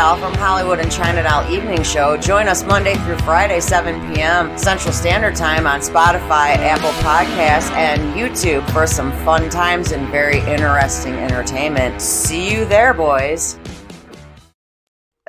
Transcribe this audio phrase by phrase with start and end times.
[0.00, 2.16] From Hollywood and China Doll Evening Show.
[2.16, 4.56] Join us Monday through Friday, 7 p.m.
[4.56, 10.38] Central Standard Time on Spotify, Apple Podcasts, and YouTube for some fun times and very
[10.38, 12.00] interesting entertainment.
[12.00, 13.58] See you there, boys.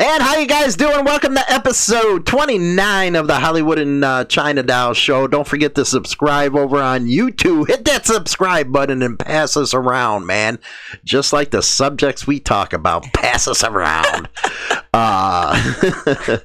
[0.03, 1.05] And how you guys doing?
[1.05, 5.27] Welcome to episode 29 of the Hollywood and uh, China Doll Show.
[5.27, 7.67] Don't forget to subscribe over on YouTube.
[7.67, 10.57] Hit that subscribe button and pass us around, man.
[11.05, 14.27] Just like the subjects we talk about, pass us around.
[14.95, 15.75] uh,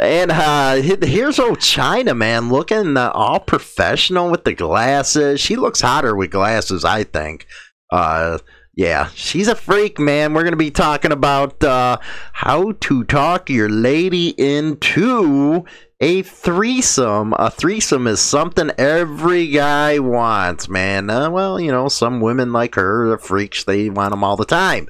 [0.00, 5.40] and uh, here's old China, man, looking uh, all professional with the glasses.
[5.40, 7.46] She looks hotter with glasses, I think.
[7.92, 8.38] Uh,
[8.74, 10.32] yeah, she's a freak, man.
[10.32, 11.98] We're going to be talking about uh,
[12.32, 15.64] how to talk your lady into
[16.00, 17.34] a threesome.
[17.34, 21.10] A threesome is something every guy wants, man.
[21.10, 24.46] Uh, well, you know, some women like her, the freaks, they want them all the
[24.46, 24.88] time.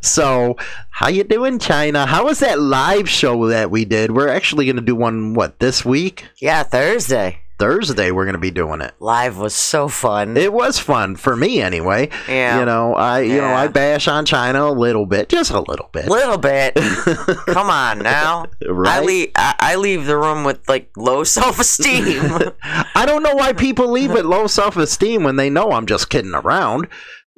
[0.00, 0.56] So,
[0.90, 2.06] how you doing, China?
[2.06, 4.12] How was that live show that we did?
[4.12, 6.26] We're actually going to do one, what, this week?
[6.38, 7.40] Yeah, Thursday.
[7.58, 8.92] Thursday we're going to be doing it.
[9.00, 10.36] Live was so fun.
[10.36, 12.10] It was fun for me anyway.
[12.28, 12.60] Yeah.
[12.60, 15.88] You know, I you know, I bash on China a little bit, just a little
[15.92, 16.08] bit.
[16.08, 16.74] Little bit.
[17.46, 18.46] Come on now.
[18.68, 19.00] Right?
[19.00, 22.30] I leave I, I leave the room with like low self-esteem.
[22.62, 26.34] I don't know why people leave with low self-esteem when they know I'm just kidding
[26.34, 26.88] around.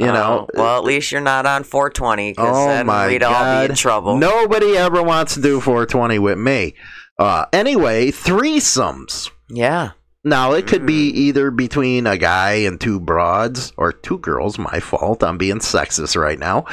[0.01, 3.67] You know, Oh, well, at least you're not on 420 because Oh then we'd all
[3.67, 4.17] be in trouble.
[4.17, 6.75] Nobody ever wants to do 420 with me.
[7.19, 9.29] Uh, anyway, threesomes.
[9.49, 9.91] Yeah.
[10.29, 14.59] Now it could be either between a guy and two broads, or two girls.
[14.59, 15.23] My fault.
[15.23, 16.67] I'm being sexist right now.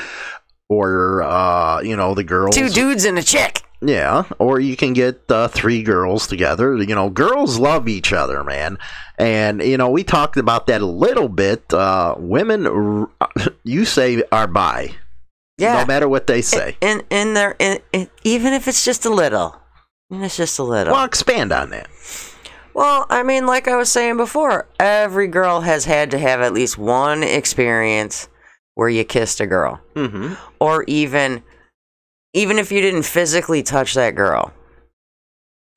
[0.68, 2.56] Or uh, you know, the girls.
[2.56, 3.62] Two dudes and a chick.
[3.82, 6.76] Yeah, or you can get uh, three girls together.
[6.76, 8.78] You know, girls love each other, man.
[9.20, 11.72] And you know, we talked about that a little bit.
[11.72, 13.08] Uh, women,
[13.64, 14.96] you say are bi,
[15.58, 15.82] Yeah.
[15.82, 16.78] no matter what they say.
[16.82, 19.62] in in there in, in, even if it's just a little.
[20.12, 20.94] Even it's just a little.
[20.94, 21.88] Well, expand on that.
[22.76, 26.52] Well, I mean, like I was saying before, every girl has had to have at
[26.52, 28.28] least one experience
[28.74, 29.80] where you kissed a girl.
[29.96, 30.34] Mm-hmm.
[30.60, 31.42] Or even
[32.34, 34.54] even if you didn't physically touch that girl.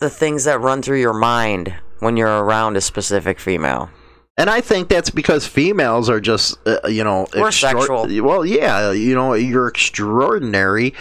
[0.01, 3.91] The things that run through your mind when you're around a specific female.
[4.37, 8.09] And I think that's because females are just, uh, you know, We're sexual.
[8.25, 10.95] Well, yeah, you know, you're extraordinary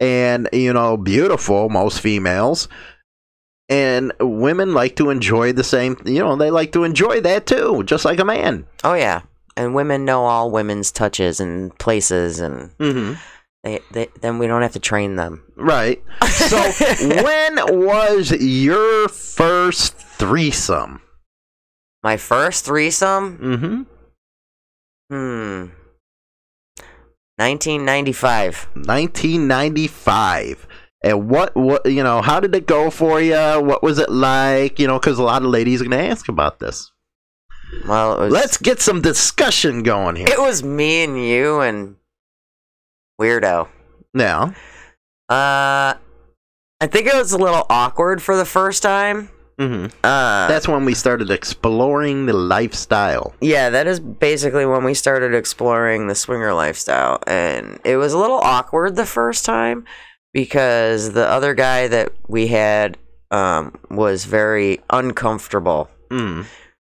[0.00, 2.68] and, you know, beautiful, most females.
[3.68, 7.82] And women like to enjoy the same, you know, they like to enjoy that too,
[7.84, 8.66] just like a man.
[8.82, 9.22] Oh yeah.
[9.56, 13.14] And women know all women's touches and places and Mm-hmm.
[13.62, 15.44] they, they then we don't have to train them.
[15.56, 16.02] Right.
[16.28, 16.58] So,
[17.22, 21.00] when was your first threesome?
[22.02, 23.38] My first threesome?
[23.38, 23.82] Mm-hmm.
[25.10, 25.70] Hmm.
[27.36, 28.68] 1995.
[28.74, 30.66] 1995.
[31.04, 33.34] And what, what, you know, how did it go for you?
[33.36, 34.78] What was it like?
[34.78, 36.90] You know, because a lot of ladies are going to ask about this.
[37.86, 40.26] Well, it was, Let's get some discussion going here.
[40.28, 41.96] It was me and you and
[43.20, 43.68] weirdo.
[44.14, 44.54] Now,
[45.28, 45.94] Uh,
[46.80, 49.28] I think it was a little awkward for the first time.
[49.58, 53.34] hmm Uh, that's when we started exploring the lifestyle.
[53.40, 58.18] yeah, that is basically when we started exploring the swinger lifestyle, and it was a
[58.18, 59.84] little awkward the first time
[60.34, 62.98] because the other guy that we had
[63.30, 65.88] um was very uncomfortable.
[66.10, 66.44] Mm.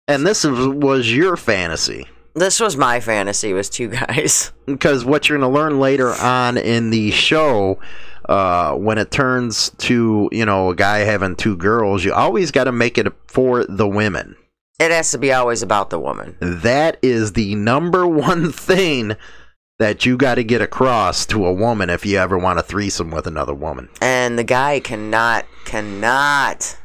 [0.07, 2.07] And this is, was your fantasy.
[2.35, 4.51] This was my fantasy was two guys.
[4.65, 7.79] Because what you're going to learn later on in the show,
[8.27, 12.65] uh, when it turns to, you know, a guy having two girls, you always got
[12.65, 14.35] to make it for the women.
[14.79, 16.35] It has to be always about the woman.
[16.39, 19.15] That is the number one thing
[19.79, 23.11] that you got to get across to a woman if you ever want a threesome
[23.11, 23.89] with another woman.
[24.01, 26.77] And the guy cannot cannot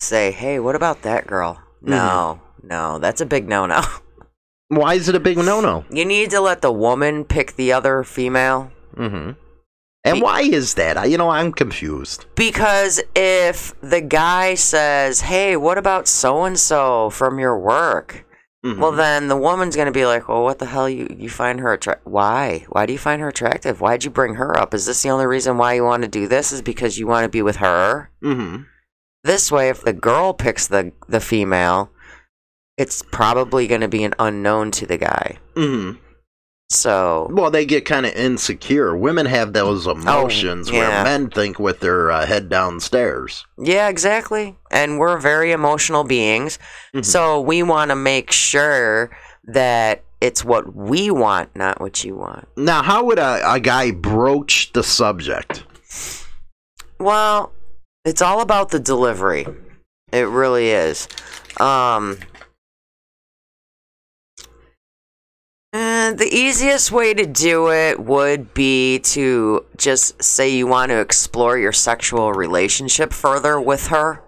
[0.00, 3.82] say, "Hey, what about that girl?" No, no, that's a big no-no.
[4.68, 5.84] Why is it a big no no?
[5.90, 9.32] You need to let the woman pick the other female Mm-hmm.
[10.04, 10.98] And Be- why is that?
[10.98, 12.26] I, you know, I'm confused.
[12.34, 18.26] because if the guy says, "Hey, what about so and so from your work?"
[18.64, 18.78] Mhm.
[18.78, 20.88] Well, then the woman's gonna be like, "Well, what the hell?
[20.88, 22.06] You you find her attractive?
[22.12, 22.64] Why?
[22.68, 23.80] Why do you find her attractive?
[23.80, 24.72] Why'd you bring her up?
[24.72, 26.52] Is this the only reason why you want to do this?
[26.52, 28.62] Is because you want to be with her?" Mm-hmm.
[29.24, 31.90] This way, if the girl picks the the female,
[32.78, 35.38] it's probably going to be an unknown to the guy.
[35.56, 35.98] Mm-hmm.
[36.74, 38.96] So Well, they get kind of insecure.
[38.96, 41.04] Women have those emotions where Oh, yeah.
[41.04, 43.44] men think with their uh, head downstairs.
[43.58, 44.56] yeah, exactly.
[44.70, 46.58] And we're very emotional beings,
[46.94, 47.04] Mhm.
[47.04, 49.10] so we want to make sure
[49.44, 52.46] that it's what we want, not what you want.
[52.56, 55.64] Now, how would a, a guy broach the subject?
[56.98, 57.52] Well,
[58.04, 59.46] it's all about the delivery.
[60.12, 61.08] It really is.
[61.58, 62.18] Um,
[66.10, 71.58] the easiest way to do it would be to just say you want to explore
[71.58, 74.22] your sexual relationship further with her.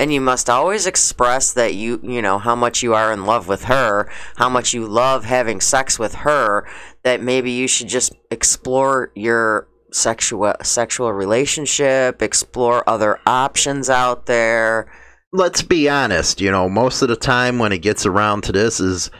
[0.00, 3.48] And you must always express that you, you know, how much you are in love
[3.48, 6.68] with her, how much you love having sex with her,
[7.02, 14.92] that maybe you should just explore your sexual sexual relationship, explore other options out there.
[15.32, 18.80] Let's be honest, you know, most of the time when it gets around to this
[18.80, 19.10] is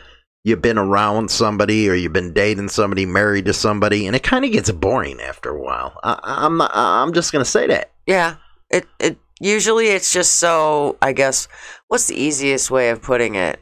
[0.44, 4.44] you've been around somebody or you've been dating somebody, married to somebody, and it kind
[4.44, 5.98] of gets boring after a while.
[6.02, 7.92] I, I'm not, I'm just gonna say that.
[8.06, 8.36] Yeah,
[8.70, 10.96] it it usually it's just so.
[11.02, 11.48] I guess
[11.88, 13.60] what's the easiest way of putting it?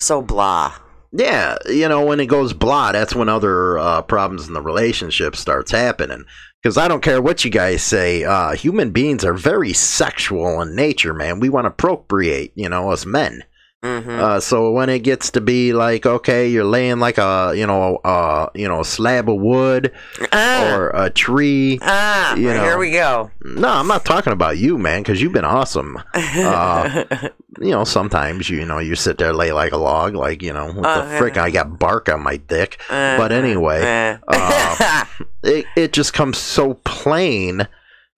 [0.00, 0.74] So blah.
[1.14, 5.36] Yeah, you know, when it goes blah, that's when other uh, problems in the relationship
[5.36, 6.24] starts happening.
[6.62, 10.74] Because I don't care what you guys say, uh, human beings are very sexual in
[10.74, 11.40] nature, man.
[11.40, 13.42] We want to procreate, you know, as men.
[13.82, 14.10] Mm-hmm.
[14.10, 17.96] Uh, so when it gets to be like, okay, you're laying like a, you know,
[18.04, 19.92] uh, you know, a slab of wood
[20.32, 21.80] ah, or a tree.
[21.82, 22.62] ah, you know.
[22.62, 23.30] here we go.
[23.42, 26.00] No, I'm not talking about you, man, because you've been awesome.
[26.14, 27.04] Uh,
[27.60, 30.70] you know, sometimes you, know you sit there lay like a log, like you know,
[30.72, 31.36] what Oh, the frick?
[31.36, 32.80] I got bark on my dick.
[32.88, 34.18] Uh, but anyway, eh.
[34.28, 35.04] uh,
[35.42, 37.66] it it just comes so plain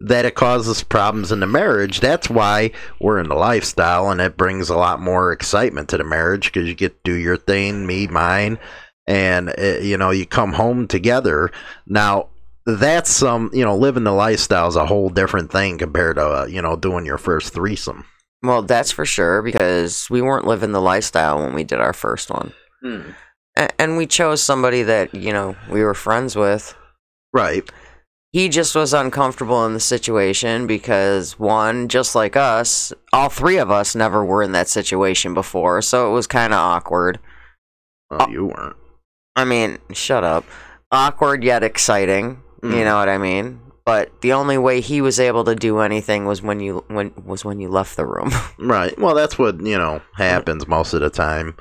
[0.00, 2.00] that it causes problems in the marriage.
[2.00, 6.05] That's why we're in the lifestyle, and it brings a lot more excitement to the
[6.05, 8.58] marriage because you get to do your thing, me, mine,
[9.06, 11.50] and uh, you know you come home together.
[11.87, 12.29] Now
[12.67, 16.46] that's some you know living the lifestyle is a whole different thing compared to uh,
[16.46, 18.05] you know doing your first threesome.
[18.43, 22.31] well, that's for sure because we weren't living the lifestyle when we did our first
[22.31, 22.52] one,
[23.56, 26.75] A- and we chose somebody that you know we were friends with.
[27.32, 27.69] Right.
[28.34, 33.70] He just was uncomfortable in the situation because one just like us all three of
[33.70, 37.20] us never were in that situation before so it was kind of awkward
[38.10, 38.76] Oh, you weren't.
[39.36, 40.44] i mean shut up
[40.90, 42.84] awkward yet exciting you Mm.
[42.84, 46.40] know what i mean but the only way he was able to do anything was
[46.42, 48.98] when you when was when you left the room Right.
[48.98, 51.54] Well, that's what you know happens most of the time.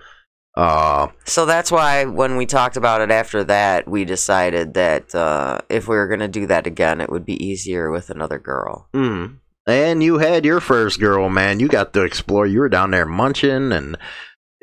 [0.56, 5.58] Uh, so that's why when we talked about it after that we decided that uh,
[5.68, 8.88] if we were going to do that again it would be easier with another girl
[8.94, 9.36] mm.
[9.66, 11.60] and you had your first girl, man.
[11.60, 12.46] You got to explore.
[12.46, 13.98] You were down there munching, and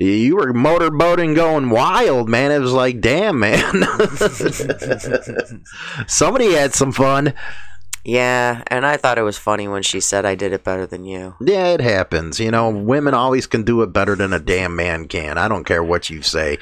[0.00, 2.52] you were motorboating, going wild, man.
[2.52, 3.60] It was like, damn, man.
[6.06, 7.34] Somebody had some fun.
[8.04, 11.04] Yeah, and I thought it was funny when she said I did it better than
[11.04, 11.34] you.
[11.40, 12.40] Yeah, it happens.
[12.40, 15.36] You know, women always can do it better than a damn man can.
[15.36, 16.58] I don't care what you say.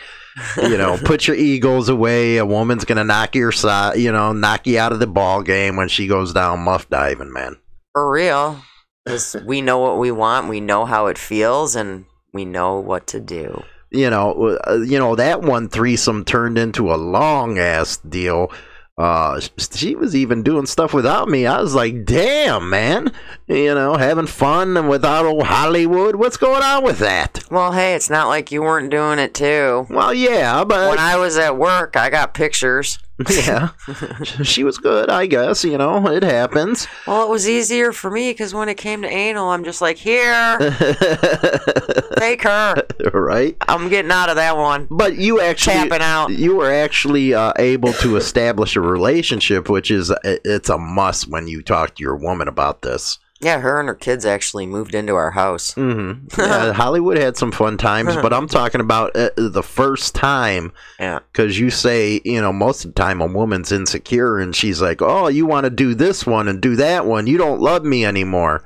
[0.57, 2.39] You know, put your egos away.
[2.39, 3.99] A woman's gonna knock your side.
[3.99, 7.33] You know, knock you out of the ball game when she goes down muff diving,
[7.33, 7.57] man.
[7.93, 8.61] For real.
[9.07, 12.05] 'Cause we know what we want, we know how it feels, and
[12.35, 13.63] we know what to do.
[13.91, 18.53] You know, uh, you know that one threesome turned into a long ass deal.
[18.99, 21.47] Uh, she was even doing stuff without me.
[21.47, 23.13] I was like, damn, man.
[23.47, 26.17] You know, having fun and without old Hollywood.
[26.17, 27.45] What's going on with that?
[27.49, 29.87] Well, hey, it's not like you weren't doing it too.
[29.89, 32.99] Well, yeah, but When I was at work, I got pictures.
[33.31, 33.71] Yeah,
[34.43, 35.65] she was good, I guess.
[35.65, 36.87] You know, it happens.
[37.07, 39.97] Well, it was easier for me because when it came to anal, I'm just like,
[39.97, 40.59] here,
[42.19, 42.75] take her.
[43.13, 43.57] right?
[43.69, 44.87] I'm getting out of that one.
[44.91, 46.31] But you actually, Tapping out.
[46.31, 51.49] you were actually uh, able to establish a relationship, which is it's a must when
[51.49, 53.19] you talk to your woman about this.
[53.41, 55.75] Yeah, her and her kids actually moved into our house.
[55.75, 56.27] Mm-hmm.
[56.41, 61.21] Yeah, Hollywood had some fun times, but I'm talking about uh, the first time Yeah.
[61.33, 65.01] because you say, you know, most of the time a woman's insecure and she's like,
[65.03, 67.27] oh, you want to do this one and do that one.
[67.29, 68.65] You don't love me anymore.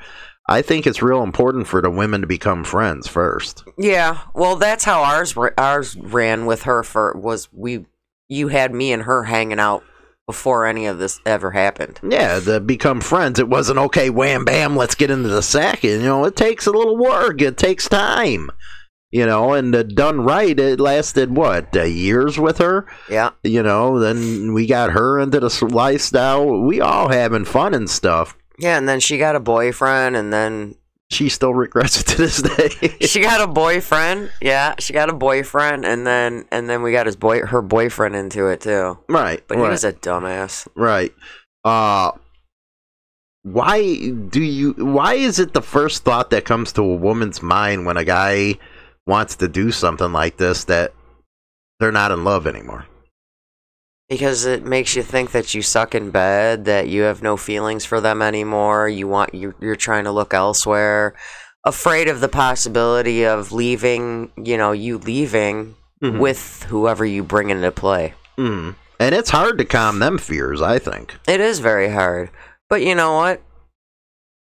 [0.49, 3.65] I think it's real important for the women to become friends first.
[3.79, 6.83] Yeah, well, that's how ours ours ran with her.
[6.83, 7.87] For was we,
[8.29, 9.85] you had me and her hanging out
[10.27, 12.01] before any of this ever happened.
[12.03, 13.39] Yeah, to become friends.
[13.39, 15.83] It wasn't okay, wham bam, let's get into the sack.
[15.83, 17.41] You know, it takes a little work.
[17.43, 18.51] It takes time.
[19.11, 22.87] You know, and uh, done right, it lasted what uh, years with her.
[23.11, 26.63] Yeah, You know, then we got her into the lifestyle.
[26.63, 28.35] We all having fun and stuff.
[28.59, 30.77] yeah, and then she got a boyfriend, and then
[31.13, 32.97] She still regrets it to this day.
[33.07, 34.31] she got a boyfriend.
[34.41, 38.17] Yeah, she got a boyfriend, and then and then we got his boy her boyfriend
[38.17, 38.99] into it too.
[39.09, 40.67] right, But right, he was a dumbass.
[40.75, 41.13] right.
[41.65, 42.13] Uh,
[43.43, 44.73] why do you?
[44.73, 48.55] Why is it the first thought that comes to a woman's mind when a guy
[49.07, 50.95] wants to do something like this that
[51.81, 52.87] they're not in love anymore?
[54.13, 57.87] Because it makes you think that you suck in bed, that you have no feelings
[57.87, 58.87] for them anymore.
[58.87, 61.15] You want you you're trying to look elsewhere,
[61.65, 64.31] afraid of the possibility of leaving.
[64.37, 66.19] You know, you leaving Mhm.
[66.19, 68.13] with whoever you bring into play.
[68.37, 68.75] Mm.
[69.01, 71.15] And it's hard to calm them fears, I think.
[71.27, 72.29] It is very hard,
[72.69, 73.41] but you know what?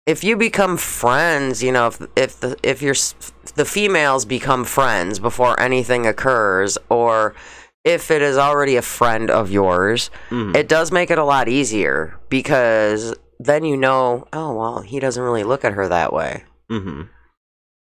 [0.05, 3.15] If you become friends, you know, if if the if you're s-
[3.55, 7.33] the females become friends before anything occurs, or
[7.87, 10.55] if it is already a friend of yours, Mhm.
[10.55, 15.23] it does make it a lot easier because then you know, oh well, he doesn't
[15.23, 16.43] really look at her that way.
[16.69, 17.03] hmm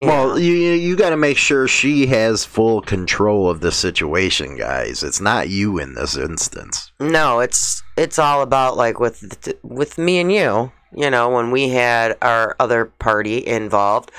[0.01, 4.57] you Well, you you got to make sure she has full control of the situation,
[4.57, 5.03] guys.
[5.03, 6.93] It's not you in this instance.
[7.01, 9.19] no, it's it's all about like with
[9.65, 10.71] with me and you.
[10.95, 14.11] You know, when we had our other party involved,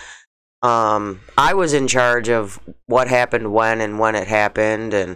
[0.61, 5.15] um, I was in charge of what happened when and when it happened and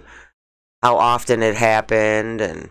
[0.83, 2.69] how often it happened and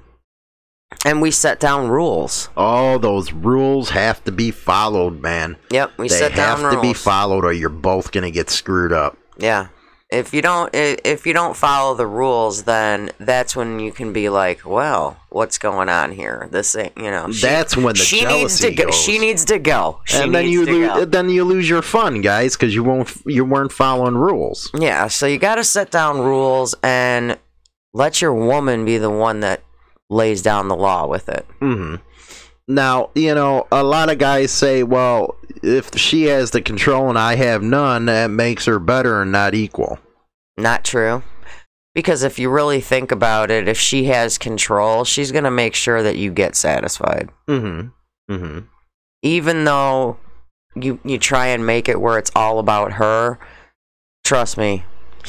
[1.07, 2.51] and we set down rules.
[2.57, 5.57] All those rules have to be followed, man.
[5.71, 9.17] Yep, we they set have to be followed, or you're both gonna get screwed up.
[9.39, 9.69] Yeah.
[10.11, 14.29] If you don't if you don't follow the rules, then that's when you can be
[14.29, 16.49] like, well, what's going on here?
[16.53, 17.33] This ain't, you know.
[17.33, 18.91] She, That's when the she needs jealousy to go.
[18.91, 20.01] She needs to go.
[20.05, 23.73] She and then you then you lose your fun, guys, because you won't you weren't
[23.73, 24.71] following rules.
[24.79, 27.39] Yeah, so you got to set down rules and
[27.95, 29.63] let your woman be the one that
[30.11, 31.47] lays down the law with it.
[31.61, 31.97] hmm
[32.69, 37.19] Now, you know, a lot of guys say, well, if she has the control and
[37.19, 39.99] I have none, that makes her better and not equal.
[40.57, 41.23] Not true.
[41.95, 45.75] Because if you really think about it, if she has control, she's going to make
[45.75, 47.29] sure that you get satisfied.
[47.49, 47.89] Mm-hmm.
[48.33, 48.59] Mm-hmm.
[49.23, 50.17] even though
[50.75, 53.39] you you try and make it where it's all about her,
[54.25, 54.85] trust me,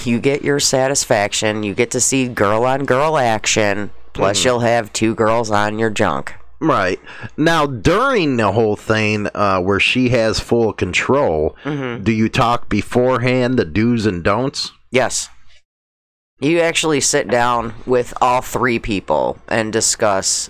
[0.06, 1.64] you get your satisfaction.
[1.64, 3.92] You get to see girl on girl action.
[4.14, 4.46] Plus, Mhm.
[4.46, 6.36] you'll have two girls on your junk.
[6.60, 7.00] Right.
[7.36, 12.04] Now, during the whole thing uh, where she has full control, Mm-hmm.
[12.04, 14.72] do you talk beforehand the do's and don'ts?
[14.92, 15.30] Yes.
[16.40, 20.50] You actually sit down with all three people and discuss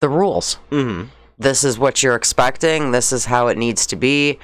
[0.00, 0.58] the rules.
[0.70, 1.04] Mm-hmm.
[1.38, 2.90] This is what you're expecting.
[2.90, 4.38] This is how it needs to be.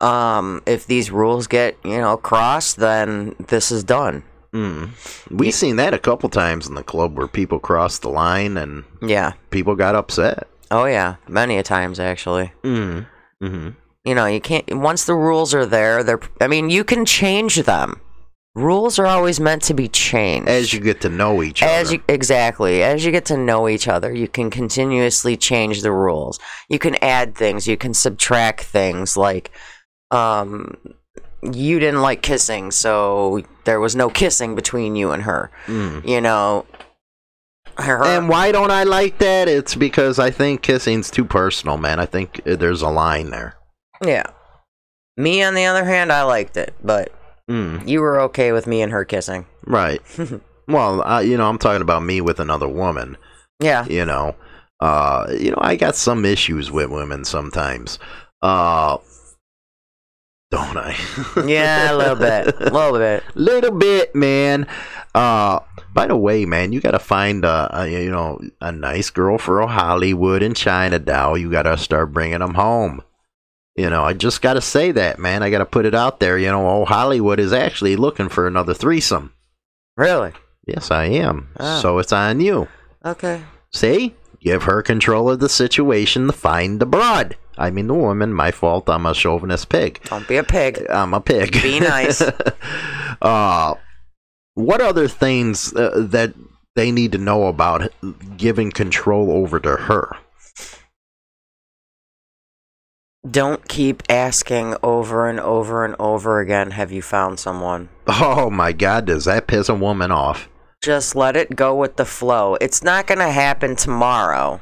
[0.00, 4.22] Um, if these rules get you know crossed, then this is done.
[4.54, 4.90] Mm.
[5.30, 8.84] We've seen that a couple times in the club where people crossed the line and
[9.02, 9.32] Yeah.
[9.50, 10.46] people got upset.
[10.70, 12.52] Oh yeah, many a times actually.
[12.62, 13.44] Mm-hmm.
[13.44, 13.68] Mm-hmm.
[14.04, 17.56] You know, you can't once the rules are there, they're I mean, you can change
[17.56, 18.00] them.
[18.54, 20.48] Rules are always meant to be changed.
[20.48, 21.96] As you get to know each As other.
[21.96, 26.40] you exactly, as you get to know each other, you can continuously change the rules.
[26.68, 29.50] You can add things, you can subtract things like
[30.10, 30.76] um
[31.42, 35.50] you didn't like kissing, so there was no kissing between you and her.
[35.66, 36.06] Mm.
[36.08, 36.66] You know,
[37.76, 39.46] her, And why don't I like that?
[39.48, 42.00] It's because I think kissing's too personal, man.
[42.00, 43.54] I think uh, there's a line there.
[44.04, 44.24] yeah.
[45.16, 47.12] Me on the other hand, I liked it, but
[47.50, 47.88] Mm.
[47.88, 49.46] you were okay with me and her kissing.
[49.66, 50.00] Right.
[50.68, 53.16] well, uh, you know, I'm talking about me with another woman.
[53.58, 53.84] Yeah.
[53.86, 54.34] You know,
[54.80, 57.98] uh, you know, I got some issues with women sometimes.
[58.42, 58.98] Uh,
[60.50, 60.96] don't I?
[61.46, 62.54] Yeah, a little bit.
[62.60, 63.22] A little bit.
[63.34, 64.66] little bit, man.
[65.14, 65.60] Uh,
[65.92, 69.60] by the way, man, you gotta find a, a you know a nice girl for
[69.60, 71.36] a Hollywood and China Doll.
[71.36, 73.02] You gotta start bringing them home.
[73.76, 75.42] You know, I just gotta say that, man.
[75.42, 76.38] I gotta put it out there.
[76.38, 79.32] You know, oh Hollywood is actually looking for another threesome.
[79.96, 80.32] Really?
[80.66, 81.48] Yes, I am.
[81.58, 81.80] Ah.
[81.80, 82.68] So it's on you.
[83.04, 83.42] Okay.
[83.72, 87.36] See, give her control of the situation to find the broad.
[87.58, 88.32] I mean the woman.
[88.32, 88.88] My fault.
[88.88, 90.00] I'm a chauvinist pig.
[90.04, 90.86] Don't be a pig.
[90.88, 91.52] I'm a pig.
[91.52, 92.22] Be nice.
[93.22, 93.74] uh,
[94.54, 96.34] what other things uh, that
[96.76, 97.92] they need to know about
[98.36, 100.16] giving control over to her?
[103.28, 107.88] Don't keep asking over and over and over again, have you found someone?
[108.06, 110.48] Oh my God, does that piss a woman off?
[110.80, 112.54] Just let it go with the flow.
[112.60, 114.60] It's not going to happen tomorrow.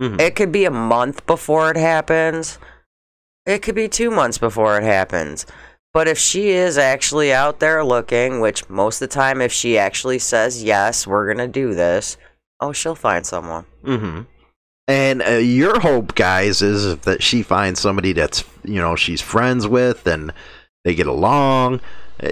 [0.00, 0.20] Mhm.
[0.20, 2.58] It could be a month before it happens.
[3.46, 5.46] It could be two months before it happens.
[5.92, 9.76] But if she is actually out there looking, which most of the time, if she
[9.76, 12.16] actually says, yes, we're going to do this,
[12.60, 13.66] oh, she'll find someone.
[13.84, 14.22] Mm-hmm.
[14.88, 19.66] And uh, your hope, guys, is that she finds somebody that's you know she's friends
[19.66, 20.32] with and
[20.84, 21.80] they get along.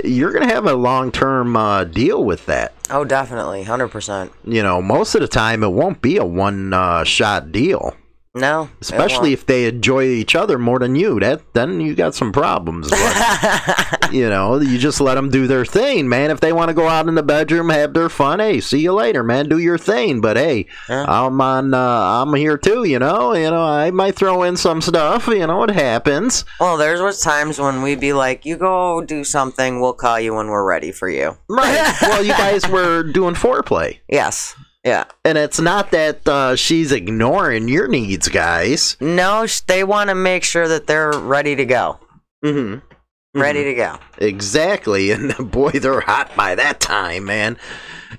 [0.05, 2.75] You're gonna have a long term uh, deal with that.
[2.91, 3.65] Oh, definitely.
[3.65, 4.31] 100%.
[4.45, 7.97] You know, most of the time it won't be a one uh, shot deal.
[8.33, 8.71] No.
[8.81, 11.19] Especially if they enjoy each other more than you.
[11.19, 12.89] That then you got some problems.
[12.89, 16.31] But, you know, you just let them do their thing, man.
[16.31, 18.39] If they want to go out in the bedroom, have their fun.
[18.39, 19.49] Hey, see you later, man.
[19.49, 20.21] Do your thing.
[20.21, 21.07] But hey, Yeah.
[21.09, 21.75] I'm on.
[21.75, 21.79] Uh,
[22.23, 22.85] I'm here too.
[22.85, 23.35] You know.
[23.35, 25.27] You know, I might throw in some stuff.
[25.27, 26.45] You know, it happens.
[26.61, 29.81] well, there's was times when we'd be like, "You go do something.
[29.81, 31.97] We'll call you when we're ready for you." Right.
[32.03, 33.99] well, you guys were doing foreplay.
[34.09, 34.55] Yes.
[34.85, 35.05] Yeah.
[35.25, 38.97] And it's not that uh, she's ignoring your needs, guys.
[39.01, 42.01] No, they want to make sure that they're ready to go.
[42.45, 43.39] Mm-hmm.
[43.39, 43.99] Ready to go.
[44.19, 45.11] Exactly.
[45.13, 47.59] And boy, they're hot by that time, man.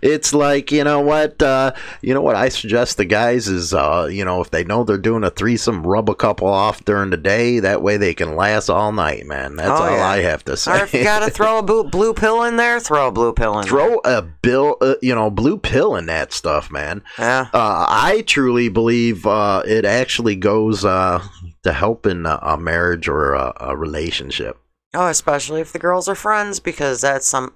[0.02, 1.42] It's like, you know what?
[1.42, 4.84] Uh, you know what I suggest the guys is, uh, you know, if they know
[4.84, 7.60] they're doing a threesome, rub a couple off during the day.
[7.60, 9.56] That way they can last all night, man.
[9.56, 10.06] That's Oh, all yeah.
[10.08, 10.80] I have to say.
[10.80, 13.34] Or if you got to throw a blue, blue pill in there, throw a blue
[13.34, 17.04] pill in Throw a bill, uh, you know, blue pill in that stuff, man.
[17.20, 17.48] Yeah.
[17.54, 21.22] Uh, I truly believe uh, it actually goes uh,
[21.64, 24.58] to helping a, a marriage or a, a relationship.
[24.94, 27.54] Oh, especially if the girls are friends, because that's some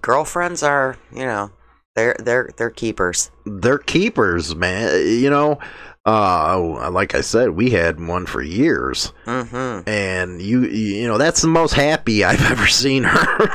[0.00, 1.50] girlfriends are, you know,
[1.98, 3.30] they're they're they're keepers.
[3.44, 5.04] They're keepers, man.
[5.06, 5.58] You know,
[6.06, 9.88] uh, like I said, we had one for years, Mm-hmm.
[9.88, 13.48] and you, you know, that's the most happy I've ever seen her.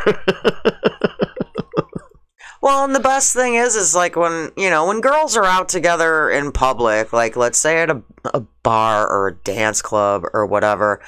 [2.62, 5.67] Well, and the best thing is, is like when you know when girls are out
[5.67, 8.01] together in public, like let's say at a
[8.33, 11.01] a bar or a dance club or whatever.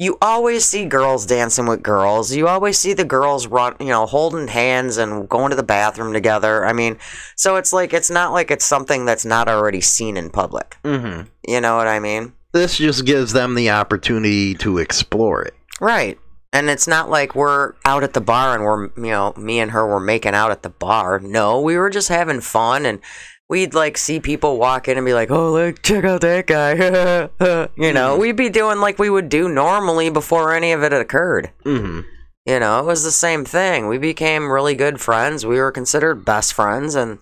[0.00, 2.32] You always see girls dancing with girls.
[2.32, 6.12] You always see the girls run, you know, holding hands and going to the bathroom
[6.12, 6.64] together.
[6.64, 6.98] I mean,
[7.34, 10.76] so it's like it's not like it's something that's not already seen in public.
[10.84, 12.32] hmm You know what I mean?
[12.52, 15.54] This just gives them the opportunity to explore it.
[15.80, 16.16] Right.
[16.52, 19.72] And it's not like we're out at the bar and we're, you know, me and
[19.72, 21.18] her were making out at the bar.
[21.18, 23.00] No, we were just having fun and
[23.48, 27.68] we'd like see people walk in and be like, oh, look, check out that guy.
[27.82, 31.50] you know, we'd be doing like we would do normally before any of it occurred.
[31.64, 32.00] hmm
[32.46, 33.88] You know, it was the same thing.
[33.88, 35.46] We became really good friends.
[35.46, 37.18] We were considered best friends and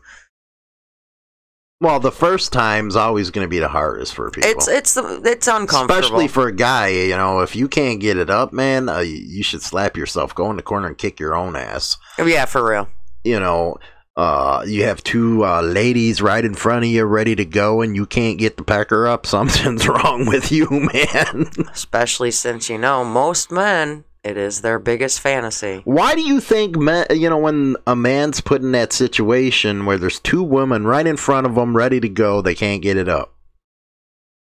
[1.80, 4.48] Well, the first time's always going to be the hardest for people.
[4.50, 5.94] it's it's the it's uncomfortable.
[6.00, 9.42] Especially for a guy, you know, if you can't get it up, man, uh, you
[9.42, 11.98] should slap yourself, go in the corner and kick your own ass.
[12.18, 12.88] yeah, for real.
[13.24, 13.76] You know,
[14.16, 17.94] uh, you have two uh, ladies right in front of you ready to go, and
[17.94, 19.26] you can't get the pecker up.
[19.36, 21.50] Something's wrong with you, man.
[21.72, 25.82] Especially since you know most men, it is their biggest fantasy.
[25.84, 29.98] Why do you think, men, you know, when a man's put in that situation where
[29.98, 33.08] there's two women right in front of them ready to go, they can't get it
[33.08, 33.34] up?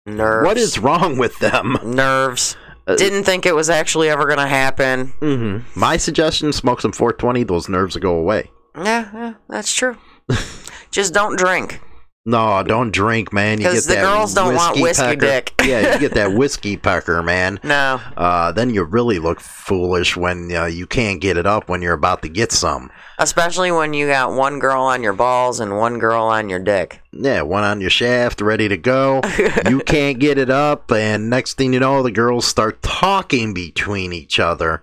[0.05, 0.45] Nerves.
[0.47, 1.77] What is wrong with them?
[1.83, 2.55] nerves?
[2.87, 5.07] Uh, Didn't think it was actually ever gonna happen.
[5.19, 7.43] hmm My suggestion: smoke some 420.
[7.43, 8.49] Those nerves will go away.
[8.77, 9.97] Yeah, yeah, that's true.
[10.91, 11.81] Just don't drink.
[12.29, 13.61] No, don't drink, man.
[13.61, 15.15] You 'Cause get the that girls don't want whiskey pecker.
[15.21, 15.53] dick.
[15.63, 17.57] yeah, you get that whiskey pecker, man.
[17.63, 21.81] No, Uh, then you really look foolish when uh, you can't get it up when
[21.81, 22.91] you're about to get some.
[23.19, 26.99] especially when you got one girl on your balls and one girl on your dick.
[27.13, 29.21] Yeah, one on your shaft, ready to go.
[29.69, 34.11] you can't get it up, and next thing you know, the girls start talking between
[34.11, 34.81] each other.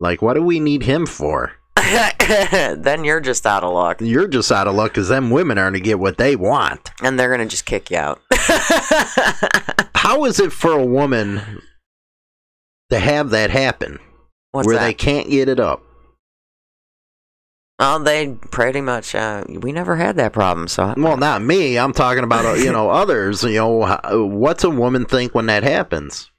[0.00, 1.52] Like, what do we need him for?
[2.78, 5.74] then you're just out of luck, You're just out of luck because them women aren't
[5.74, 6.90] going to get what they want.
[7.02, 8.20] and they're gonna just kick you out.
[9.94, 11.62] How is it for a woman
[12.90, 13.98] to have that happen
[14.52, 14.84] What's where that?
[14.86, 15.82] they can't get it up?
[17.78, 19.14] Well, they pretty much.
[19.14, 21.78] Uh, we never had that problem, so Well, not me.
[21.78, 23.44] I'm talking about uh, you know others.
[23.44, 26.30] You know, what's a woman think when that happens?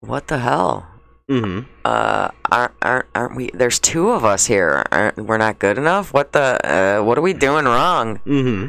[0.00, 0.86] what the hell?
[1.30, 3.50] Hmm Uh, aren't, aren't aren't we?
[3.54, 4.84] There's two of us here.
[4.90, 6.12] Aren't, we're not good enough.
[6.12, 6.58] What the?
[6.64, 8.16] Uh, what are we doing wrong?
[8.24, 8.66] hmm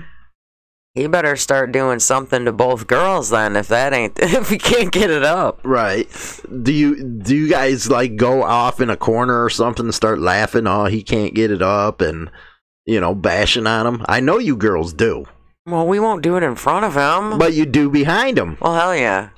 [0.93, 3.55] He better start doing something to both girls then.
[3.55, 5.59] If that ain't, if we can't get it up.
[5.63, 6.07] Right.
[6.61, 10.19] Do you do you guys like go off in a corner or something and start
[10.19, 10.67] laughing?
[10.67, 12.29] Oh, he can't get it up, and
[12.85, 14.05] you know, bashing on him.
[14.07, 15.25] I know you girls do,
[15.65, 17.37] Well, we won't do it in front of him.
[17.37, 18.57] but you do behind him.
[18.59, 19.29] well, hell yeah.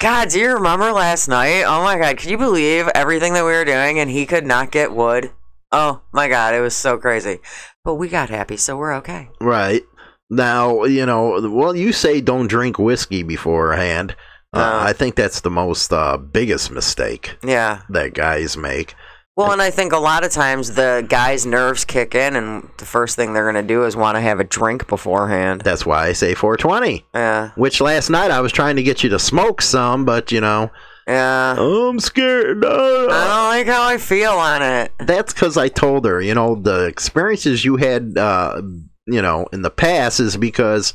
[0.00, 1.64] God, do you remember last night?
[1.64, 4.70] Oh my God, can you believe everything that we were doing and he could not
[4.70, 5.32] get wood?
[5.70, 7.40] Oh my God, it was so crazy.
[7.84, 9.28] But we got happy, so we're okay.
[9.40, 9.82] Right.
[10.30, 14.14] Now, you know, well, you say don't drink whiskey beforehand.
[14.52, 14.78] Uh, No.
[14.80, 17.82] I think that's the most uh, biggest mistake Yeah.
[17.90, 18.94] that guys make.
[19.38, 22.84] Well, and I think a lot of times the guy's nerves kick in, and the
[22.84, 25.60] first thing they're going to do is want to have a drink beforehand.
[25.60, 27.06] That's why I say 420.
[27.14, 27.52] Yeah.
[27.54, 30.72] Which last night I was trying to get you to smoke some, but you know,
[31.06, 31.54] Yeah.
[31.56, 32.64] I'm scared.
[32.64, 34.90] I don't like how I feel on it.
[34.98, 38.60] that's because I told her, you know, the experiences you had uh,
[39.06, 40.94] you know, in the past is because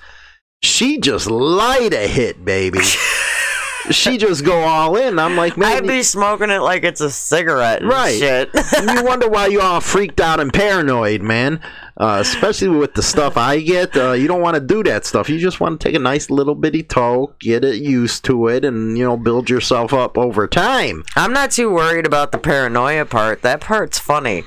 [0.61, 2.79] she just light a hit, baby.
[3.91, 5.19] she just go all in.
[5.19, 8.17] I'm like, man, I'd be smoking it like it's a cigarette and Right.
[8.17, 8.49] shit.
[8.95, 11.59] you wonder why you all freaked out and paranoid, man.
[11.95, 15.29] Uh, especially with the stuff I get, uh, you don't want to do that stuff.
[15.29, 18.65] You just want to take a nice little bitty toke, get it used to it,
[18.65, 21.03] and you know build yourself up over time.
[21.15, 23.43] I'm not too worried about the paranoia part.
[23.43, 24.43] That part's funny.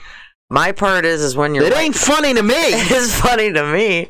[0.49, 2.55] My part is is when you're It ain't funny to me.
[2.57, 4.09] it's funny to me.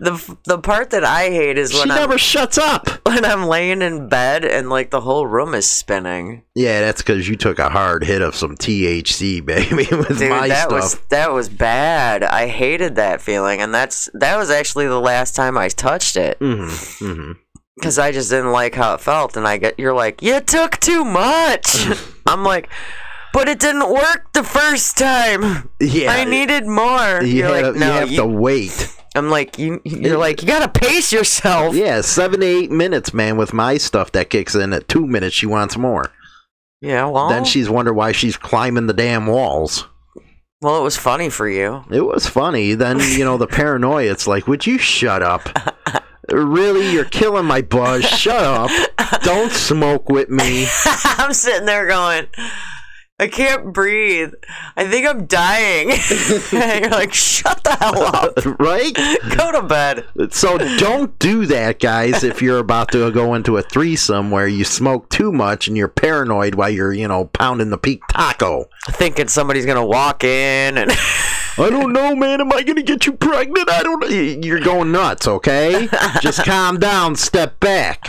[0.00, 2.88] The the part that I hate is She when I'm never shuts up.
[3.06, 6.42] when I'm laying in bed and like the whole room is spinning.
[6.56, 10.48] Yeah, that's because you took a hard hit of some THC, baby, with Dude, my
[10.48, 10.72] that stuff.
[10.72, 12.24] was that was bad.
[12.24, 16.38] I hated that feeling, and that's that was actually the last time I touched it
[16.38, 17.32] hmm hmm
[17.76, 19.36] because I just didn't like how it felt.
[19.36, 21.86] And I get you're like, you took too much.
[22.26, 22.68] I'm like,
[23.38, 25.70] but it didn't work the first time.
[25.80, 27.22] Yeah, I needed more.
[27.22, 28.94] You, You're had like, no, you have you- to wait.
[29.14, 29.80] I'm like, you.
[29.84, 31.74] You're like, you gotta pace yourself.
[31.74, 33.36] Yeah, seven to eight minutes, man.
[33.36, 35.34] With my stuff, that kicks in at two minutes.
[35.36, 36.10] She wants more.
[36.80, 39.86] Yeah, well, Then she's wonder why she's climbing the damn walls.
[40.60, 41.84] well, it was funny for you.
[41.90, 42.74] It was funny.
[42.74, 44.10] Then you know the paranoia.
[44.12, 45.48] It's like, would you shut up?
[46.30, 48.04] really, you're killing my buzz.
[48.04, 48.70] Shut up.
[49.22, 50.66] Don't smoke with me.
[51.04, 52.26] I'm sitting there going,
[53.20, 54.32] I can't breathe.
[54.76, 55.90] I think I'm dying.
[56.52, 58.38] and you're like, shut the hell up.
[58.60, 58.94] Right?
[59.36, 60.04] Go to bed.
[60.32, 62.22] So don't do that, guys.
[62.22, 65.88] If you're about to go into a threesome where you smoke too much and you're
[65.88, 68.66] paranoid while you're, you know, pounding the peak taco.
[68.90, 70.90] Thinking somebody's gonna walk in and
[71.58, 72.40] I don't know, man.
[72.40, 73.68] Am I going to get you pregnant?
[73.68, 74.06] I don't know.
[74.06, 75.88] You're going nuts, okay?
[76.20, 78.04] Just calm down, step back.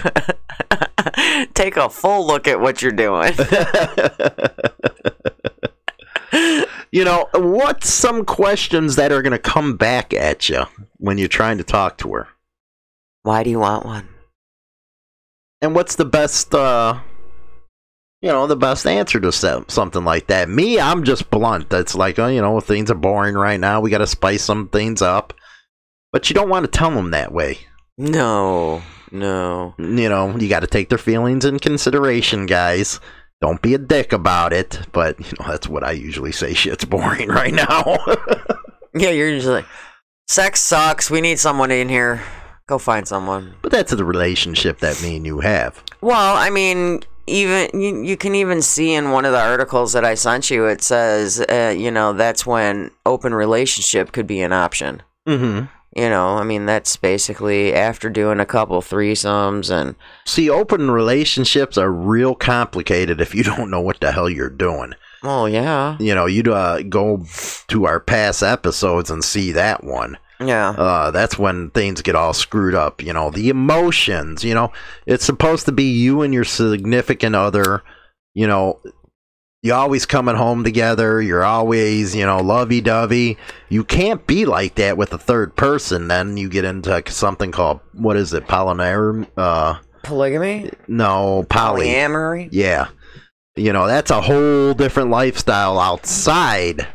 [1.55, 3.33] take a full look at what you're doing.
[6.91, 10.65] You know, what's some questions that are going to come back at you
[10.97, 12.27] when you're trying to talk to her?
[13.23, 14.09] Why do you want one?
[15.61, 16.99] And what's the best, uh,
[18.21, 20.49] you know, the best answer to something like that?
[20.49, 21.69] Me, I'm just blunt.
[21.69, 23.81] That's like, oh, you know, things are boring right now.
[23.81, 25.33] We got to spice some things up.
[26.11, 27.59] But you don't want to tell them that way.
[27.97, 29.75] No, no.
[29.77, 32.99] You know, you got to take their feelings in consideration, guys.
[33.41, 34.79] Don't be a dick about it.
[34.91, 36.53] But, you know, that's what I usually say.
[36.55, 37.97] Shit's boring right now.
[38.93, 39.65] Yeah, you're usually like,
[40.27, 41.11] sex sucks.
[41.11, 42.23] We need someone in here.
[42.67, 43.53] Go find someone.
[43.61, 45.83] but that's the relationship that me and you have.
[46.01, 50.03] Well, I mean, even you, you can even see in one of the articles that
[50.03, 54.53] I sent you, it says, uh, you know, that's when open relationship could be an
[54.53, 55.03] option.
[55.27, 55.65] Mm-hmm.
[55.95, 61.77] You know, I mean, that's basically after doing a couple threesomes and See, open relationships
[61.79, 64.93] are real complicated if you don't know what the hell you're doing.
[65.23, 67.25] oh yeah, You know, you'd uh, go
[67.69, 70.17] to our past episodes and see that one.
[70.39, 73.01] yeah, Uh, that's when things get all screwed up.
[73.03, 74.43] You know, the emotions.
[74.43, 74.71] You know,
[75.07, 77.83] it's supposed to be you and your significant other.
[78.35, 78.79] You know,
[79.61, 81.21] you always coming home together.
[81.21, 83.37] You're always, you know, lovey dovey.
[83.67, 86.07] You can't be like that with a third person.
[86.07, 89.27] Then you get into something called what is it, polyamory?
[89.35, 91.87] Uh, polygamy, no, poly.
[91.87, 92.49] polyamory.
[92.51, 92.87] Yeah.
[93.55, 96.87] You know, that's a whole different lifestyle outside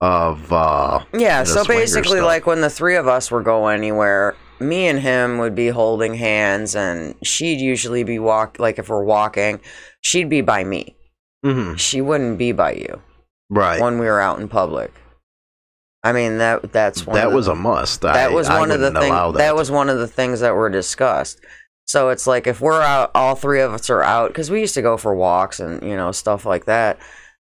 [0.00, 4.88] of uh Yeah, so basically, like when the three of us were going anywhere, me
[4.88, 9.60] and him would be holding hands, and she'd usually be walk like if we're walking,
[10.00, 10.96] she'd be by me.
[11.44, 13.00] Mhm, She wouldn't be by you
[13.50, 13.80] right.
[13.80, 14.92] when we were out in public.
[16.04, 18.00] I mean that that's one that of the- was a must.
[18.02, 19.54] that I- was I one of the things allow that.
[19.54, 21.40] was one of the things that were discussed.
[21.86, 24.74] So it's like if we're out, all three of us are out because we used
[24.74, 26.98] to go for walks and you know stuff like that.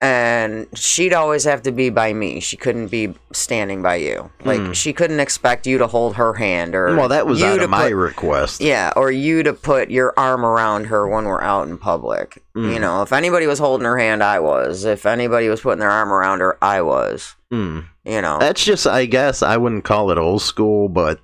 [0.03, 2.39] And she'd always have to be by me.
[2.41, 4.31] She couldn't be standing by you.
[4.45, 4.73] Like Hmm.
[4.73, 7.65] she couldn't expect you to hold her hand or Well, that was you out to
[7.65, 8.61] of my put- request.
[8.61, 12.43] yeah, or you to put your arm around her when we're out in public.
[12.55, 12.75] Mm.
[12.75, 14.85] You know, if anybody was holding her hand, I was.
[14.85, 17.35] If anybody was putting their arm around her, I was.
[17.51, 17.87] Mm.
[18.05, 21.21] You know, That's just, I guess, I wouldn't call it old school, but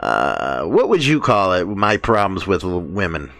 [0.00, 1.64] uh, what would you call it?
[1.68, 3.30] My problems with women.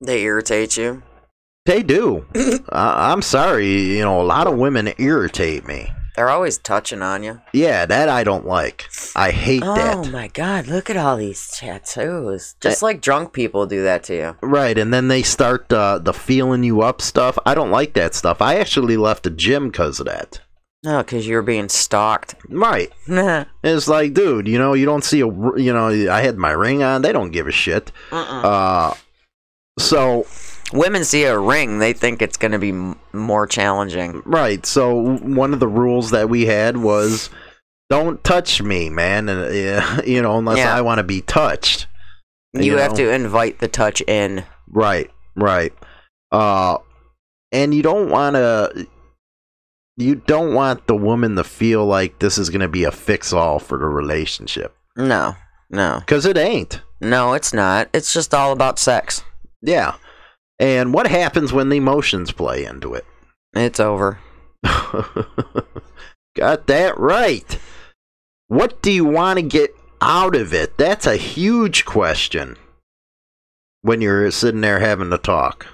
[0.00, 1.02] they irritate you.
[1.66, 2.26] They do.
[2.70, 3.96] I I'm sorry.
[3.96, 5.92] You know, a lot of women irritate me.
[6.16, 7.40] They're always touching on you.
[7.52, 8.88] Yeah, that I don't like.
[9.16, 9.96] I hate Oh that.
[9.96, 12.54] Oh my god, look at all these tattoos.
[12.60, 14.36] Just like drunk people do that to you.
[14.40, 17.36] Right, and then they start uh, the feeling you up stuff.
[17.44, 18.40] I don't like that stuff.
[18.40, 20.40] I actually left the gym because of that.
[20.84, 22.36] No, because you're being stalked.
[22.48, 22.92] Right.
[23.08, 23.46] uh-uh.
[23.64, 26.82] It's like, dude, you know, you don't see a, you know, I had my ring
[26.84, 27.02] on.
[27.02, 27.90] They don't give a shit.
[28.12, 28.94] Uh,
[29.78, 30.26] so
[30.72, 34.22] Women see a ring, they think it's going to be m- more challenging.
[34.24, 34.64] right.
[34.66, 37.30] So one of the rules that we had was
[37.90, 39.28] don't touch me, man.
[39.28, 39.40] And
[39.78, 40.74] uh, you know, unless Yeah.
[40.74, 41.86] I want to be touched.
[42.54, 42.96] You, have know?
[42.98, 44.44] to invite the touch in.
[44.68, 45.72] Right, right.
[46.32, 46.78] Uh,
[47.52, 48.86] and you don't want to.
[49.96, 53.60] You don't want the woman to feel like this is going to be a fix-all
[53.60, 55.36] for the relationship No,
[55.70, 56.80] no, because it ain't.
[57.00, 57.34] no.
[57.34, 57.90] It's not.
[57.92, 59.22] It's just all about sex.
[59.62, 59.94] Yeah.
[60.58, 63.04] And what happens when the emotions play into it?
[63.54, 64.20] It's over.
[66.36, 67.58] Got that right.
[68.48, 70.76] What do you want to get out of it?
[70.76, 72.56] That's a huge question
[73.82, 75.66] when you're sitting there having to talk.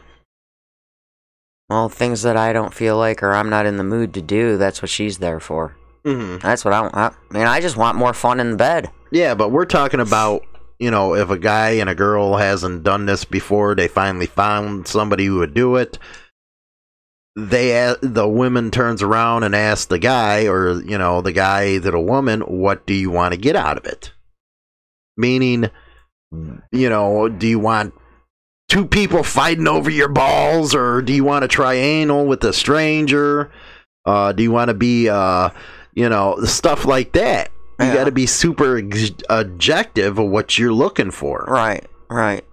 [1.68, 4.56] Well, things that I don't feel like or I'm not in the mood to do.
[4.56, 5.76] That's what she's there for.
[6.04, 6.38] Mm-hmm.
[6.38, 6.94] That's what I want.
[6.94, 8.90] I mean, I just want more fun in the bed.
[9.12, 10.42] Yeah, but we're talking about,
[10.80, 14.88] you know, if a guy and a girl hasn't done this before, they finally found
[14.88, 15.98] somebody who would do it.
[17.36, 21.90] They the woman turns around and asks the guy, or you know, the guy to
[21.90, 24.12] the woman, "What do you want to get out of it?"
[25.16, 25.70] Meaning,
[26.72, 27.94] you know, do you want
[28.68, 32.52] two people fighting over your balls, or do you want to try anal with a
[32.52, 33.52] stranger?
[34.06, 35.50] Uh, do you want to be, uh,
[35.94, 37.50] you know, stuff like that?
[37.80, 37.94] You Yeah.
[37.94, 41.44] got to be super ex- objective of what you're looking for.
[41.48, 42.44] Right, right.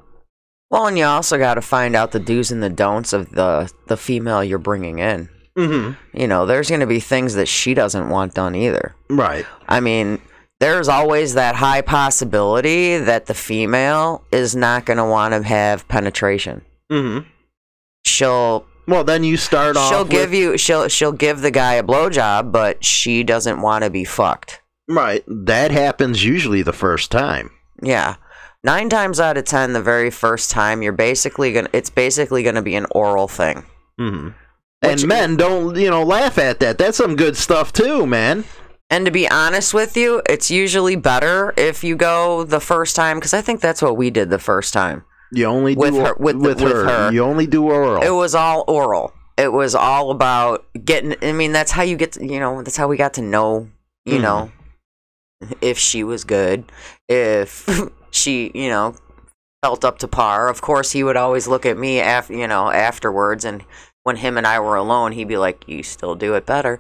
[0.72, 3.72] Well, and you also got to find out the do's and the don'ts of the
[3.88, 5.30] the female you're bringing in.
[5.58, 5.94] Mm-hmm.
[6.20, 8.96] You know, there's going to be things that she doesn't want done either.
[9.10, 9.46] Right.
[9.68, 10.22] I mean,
[10.60, 15.88] there's always that high possibility that the female is not going to want to have
[15.88, 16.62] penetration.
[16.92, 17.28] Mm-hmm.
[18.06, 19.90] She'll Well, then you start off.
[19.90, 23.84] she'll give with- you she'll she'll give the guy a blowjob, but she doesn't want
[23.84, 24.62] to be fucked.
[24.88, 25.24] Right.
[25.28, 27.52] That happens usually the first time.
[27.82, 28.16] Yeah.
[28.64, 32.62] Nine times out of ten, the very first time, you're basically gonna it's basically gonna
[32.62, 33.64] be an oral thing.
[34.00, 34.28] Mm-hmm.
[34.28, 36.78] Which- And men don't, you know, laugh at that.
[36.78, 38.44] That's some good stuff too, man.
[38.90, 43.18] And to be honest with you, it's usually better if you go the first time
[43.18, 45.04] because I think that's what we did the first time.
[45.32, 47.12] You only With do her- with the- with her.
[47.12, 48.02] You only do oral.
[48.02, 49.14] It was all oral.
[49.38, 51.16] It was all about getting.
[51.22, 52.14] I mean, that's how you get.
[52.14, 53.68] To, you know, that's how we got to know.
[54.06, 54.22] You Mhm.
[54.22, 54.52] know,
[55.62, 56.72] if she was good,
[57.08, 57.68] if
[58.12, 58.96] she, you know,
[59.64, 60.50] felt up to par.
[60.50, 63.64] Of course, he would always look at me after, you know, afterwards, and
[64.04, 66.80] when him and I were alone, he'd be like, "You still do it better,"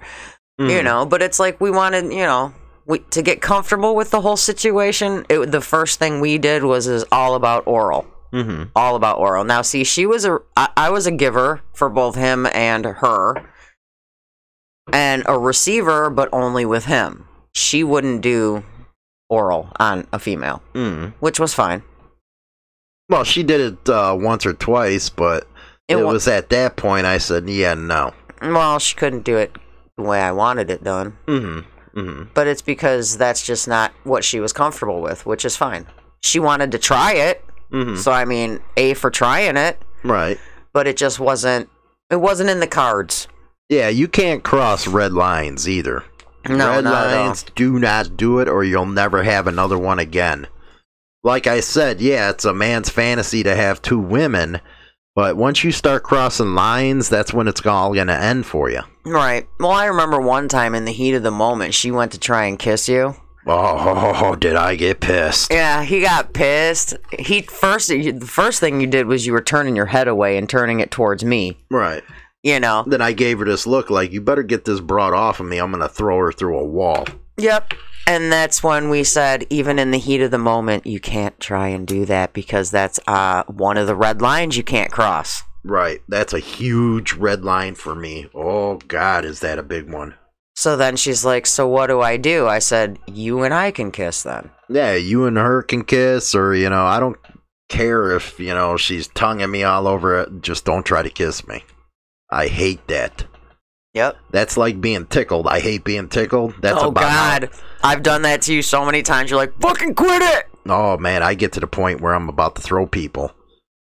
[0.57, 0.83] you Mhm.
[0.83, 1.05] know.
[1.05, 2.53] But it's like we wanted, you know.
[2.85, 6.87] We, to get comfortable with the whole situation, it, the first thing we did was
[6.87, 8.69] is all about oral Mhm.
[8.77, 9.43] all about oral.
[9.43, 13.35] Now, see, she was a, I, I was a giver for both him and her,
[14.93, 17.27] and a receiver, but only with him.
[17.57, 18.63] She wouldn't do
[19.29, 21.13] oral on a female, Mhm.
[21.19, 21.81] which was fine.
[23.09, 25.47] Well, she did it uh, once or twice, but
[25.87, 29.37] It it, wa- was at that point I said, "Yeah, no." Well, she couldn't do
[29.37, 29.55] it
[29.97, 31.99] the way I wanted it done, Mm-hmm.
[31.99, 32.23] Mm-hmm.
[32.35, 35.87] but it's because that's just not what she was comfortable with, which is fine.
[36.21, 37.95] She wanted to try it, Mm-hmm.
[37.95, 40.37] so I mean, a for trying it, Right.
[40.73, 41.69] but it just wasn't.
[42.11, 43.27] It wasn't in the cards.
[43.67, 46.03] Yeah, you can't cross red lines either.
[46.49, 47.25] No, red not at all.
[47.25, 50.47] lines, do not do it, or you'll never have another one again.
[51.23, 54.61] Like I said, yeah, it's a man's fantasy to have two women,
[55.15, 58.81] but once you start crossing lines, that's when it's all going to end for you.
[59.05, 59.47] Right.
[59.59, 62.45] Well, I remember one time in the heat of the moment, she went to try
[62.45, 63.15] and kiss you.
[63.49, 65.51] Oh, did I get pissed?
[65.51, 66.97] Yeah, he got pissed.
[67.17, 70.49] He first, the first thing you did was you were turning your head away and
[70.49, 71.57] turning it towards me.
[71.71, 72.03] Right.
[72.43, 72.83] You know.
[72.87, 75.57] Then I gave her this look like, you better get this broad off of me.
[75.57, 77.05] I'm going to throw her through a wall.
[77.37, 77.73] Yep.
[78.07, 81.67] And that's when we said, even in the heat of the moment, you can't try
[81.67, 85.43] and do that because that's uh, one of the red lines you can't cross.
[85.63, 86.01] Right.
[86.07, 88.27] That's a huge red line for me.
[88.33, 90.15] Oh, God, is that a big one?
[90.55, 92.47] So then she's like, So what do I do?
[92.47, 94.51] I said, You and I can kiss then.
[94.69, 97.17] Yeah, you and her can kiss, or, you know, I don't
[97.69, 100.41] care if, you know, she's tonguing me all over it.
[100.41, 101.63] Just don't try to kiss me.
[102.29, 103.25] I hate that.
[103.93, 104.17] Yep.
[104.31, 105.47] That's like being tickled.
[105.47, 106.53] I hate being tickled.
[106.61, 107.49] That's oh, about God.
[107.83, 109.31] I've done that to you so many times.
[109.31, 110.45] You're like, Fucking quit it.
[110.67, 113.31] oh, man, I get to the point where I'm about to throw people.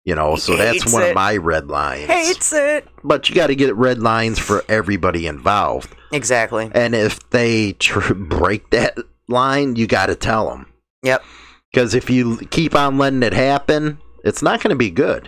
[0.03, 1.09] You know, so that's one it.
[1.09, 2.05] of my red lines.
[2.05, 2.87] Hates it.
[3.03, 5.95] But you got to get red lines for everybody involved.
[6.11, 6.69] Exactly.
[6.75, 10.71] And if they tr- break that line, you got to tell them.
[11.01, 11.23] Yep.
[11.71, 15.27] Because if you keep on letting it happen, it's not going to be good.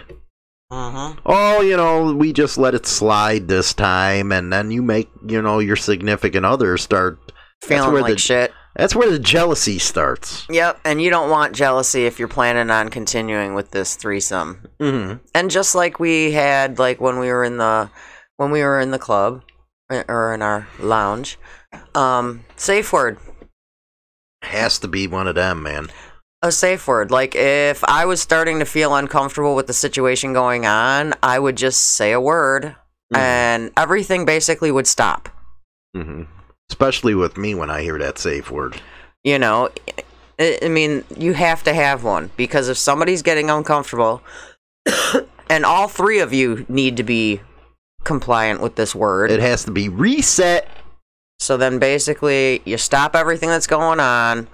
[0.72, 1.20] Mm-hmm.
[1.26, 5.42] Oh, you know, we just let it slide this time, and then you make, you
[5.42, 7.20] know, your significant other start.
[7.64, 8.54] Feeling like the- shit.
[8.76, 10.46] That's where the jealousy starts.
[10.52, 10.82] Yep.
[10.86, 14.68] And you don't want jealousy if you're planning on continuing with this threesome.
[14.80, 15.16] Mm-hmm.
[15.34, 17.90] And just like we had, like when we were in the
[18.36, 19.42] when we were in the club
[19.90, 21.40] uh, or in our lounge,
[21.96, 23.18] um, safe word.
[24.44, 25.88] Has to be one of them, man.
[26.44, 27.10] A safe word.
[27.10, 31.56] Like if I was starting to feel uncomfortable with the situation going on, I would
[31.58, 32.76] just say a word
[33.14, 33.18] Mhm.
[33.18, 35.30] and everything basically would stop.
[35.96, 36.24] hmm
[36.70, 38.82] Especially with me when I hear that safe word.
[39.24, 39.70] You know,
[40.40, 44.22] I I mean, you have to have one because if somebody's getting uncomfortable
[45.50, 47.42] and all three of you need to be
[48.04, 49.32] compliant with this word.
[49.32, 50.70] It has to be reset.
[51.40, 54.48] So then basically, you stop everything that's going on,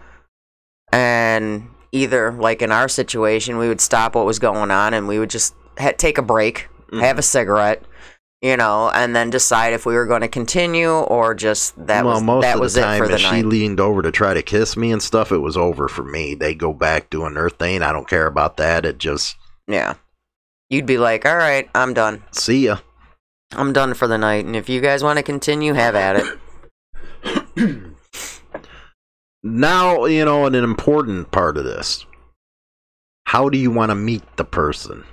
[0.91, 5.19] and either, like in our situation, we would stop what was going on and we
[5.19, 6.99] would just ha- take a break, mm-hmm.
[6.99, 7.83] have a cigarette,
[8.41, 12.15] you know, and then decide if we were going to continue or just that well,
[12.15, 14.11] was most that of was the it time, for the if she leaned over to
[14.11, 16.35] try to kiss me and stuff, it was over for me.
[16.35, 17.83] They go back doing their thing.
[17.83, 18.85] I don't care about that.
[18.85, 19.93] It just yeah,
[20.69, 22.23] you'd be like, "All right, I'm done.
[22.31, 22.79] see ya.
[23.51, 27.92] I'm done for the night." And if you guys want to continue, have at it.
[29.43, 32.05] Now, you know, an important part of this.
[33.25, 35.03] How do you want to meet the person?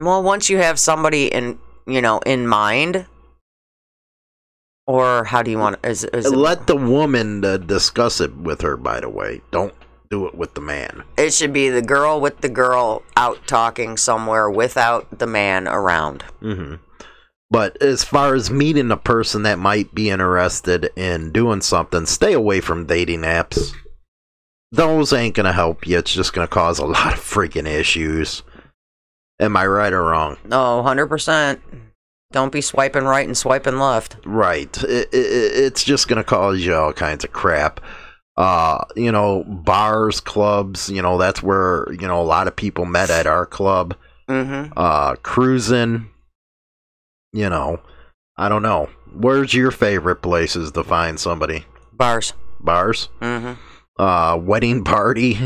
[0.00, 3.06] Well, once you have somebody in, you know, in mind,
[4.86, 5.84] or how do you want?
[5.84, 9.40] Is, is it, Let the woman uh, discuss it with her, by the way.
[9.50, 9.74] Don't
[10.10, 11.02] do it with the man.
[11.18, 16.22] it should be the girl with the girl out talking somewhere without the man around.
[16.40, 16.76] hmm
[17.50, 22.34] But as far as meeting a person that might be interested in doing something, stay
[22.34, 23.72] away from dating apps.
[24.70, 25.98] Those ain't gonna help you.
[25.98, 28.42] It's just gonna cause a lot of freaking issues.
[29.40, 30.36] Am I right or wrong?
[30.44, 31.60] No, hundred percent.
[32.32, 34.16] Don't be swiping right and swiping left.
[34.26, 34.76] Right.
[34.82, 37.80] It, it, it's just gonna cause you all kinds of crap.
[38.36, 40.90] Uh, you know, bars, clubs.
[40.90, 43.96] You know, that's where you know a lot of people met at our club.
[44.28, 44.74] Mm-hmm.
[44.76, 46.10] Uh, cruising.
[47.32, 47.80] You know,
[48.36, 48.88] I don't know.
[49.12, 51.64] Where's your favorite places to find somebody?
[51.92, 52.32] Bars.
[52.60, 53.08] Bars.
[53.20, 53.54] Mm-hmm.
[54.02, 55.34] Uh, wedding party.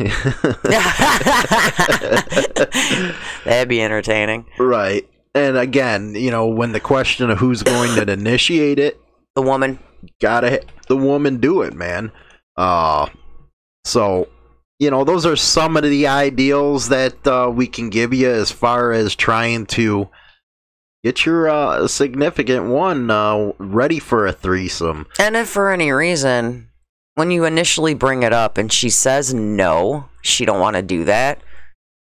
[3.44, 4.46] That'd be entertaining.
[4.58, 5.08] right.
[5.34, 9.00] And again, you know, when the question of who's going to initiate it,
[9.34, 9.78] The woman.
[10.20, 12.12] gotta hit the woman do it, man.
[12.56, 13.06] Uh,
[13.84, 14.28] so
[14.78, 18.50] you know, those are some of the ideals that uh, we can give you as
[18.50, 20.08] far as trying to
[21.02, 25.06] get your uh, significant one uh, ready for a threesome.
[25.18, 26.68] And if for any reason,
[27.14, 31.04] when you initially bring it up and she says no, she don't want to do
[31.04, 31.42] that,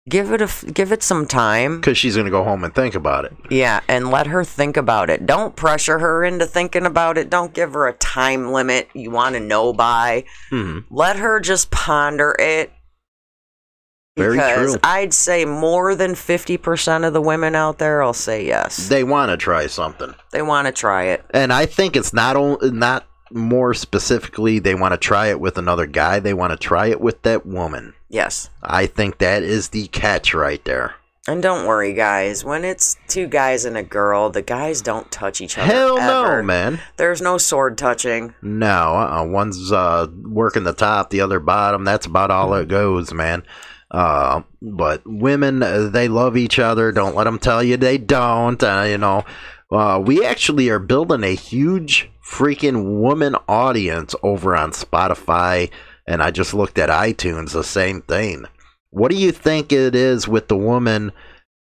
[0.08, 1.76] give it a f- give it some time.
[1.80, 3.32] Because she's gonna go home and think about it.
[3.48, 5.24] Yeah, and let her think about it.
[5.24, 7.30] Don't pressure her into thinking about it.
[7.30, 10.24] Don't give her a time limit you want to know by.
[10.50, 10.80] Hmm.
[10.90, 12.72] Let her just ponder it.
[14.20, 14.80] Very because true.
[14.84, 18.88] I'd say more than 50% of the women out there will say yes.
[18.88, 21.24] They want to try something, They want to try it.
[21.30, 25.56] and I think it's not only not more specifically they want to try it with
[25.56, 26.18] another guy.
[26.20, 27.94] They want to try it with that woman.
[28.08, 28.50] Yes.
[28.62, 30.94] I think that is the catch right there.
[31.28, 32.44] And don't worry, guys.
[32.44, 35.66] When it's two guys and a girl, the guys don't touch each other.
[35.72, 36.38] Hell ever.
[36.38, 36.80] no, man.
[36.96, 38.34] There's no sword touching.
[38.42, 39.26] No, uh-uh.
[39.26, 41.84] one's uh, working the top, the other bottom.
[41.84, 43.44] That's about all it goes, man.
[43.90, 46.92] Uh, but women, uh, they love each other.
[46.92, 48.62] Don't let them tell you they don't.
[48.62, 49.24] Uh, you know,
[49.72, 55.70] uh, we actually are building a huge freaking woman audience over on Spotify,
[56.06, 57.52] and I just looked at iTunes.
[57.52, 58.44] The same thing.
[58.90, 61.12] What do you think it is with the woman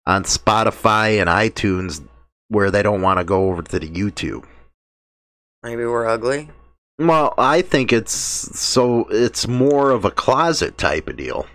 [0.05, 2.05] on Spotify and iTunes
[2.49, 4.45] where they don't want to go over to the YouTube?
[5.63, 6.49] Maybe we're ugly.
[6.99, 11.45] Well, I think it's so it's more of a closet type of deal.